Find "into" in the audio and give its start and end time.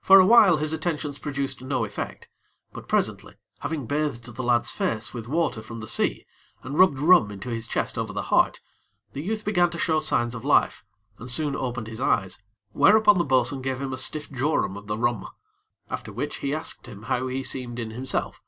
7.32-7.48